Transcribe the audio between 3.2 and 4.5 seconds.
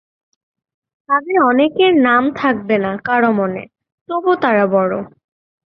মনে, তবু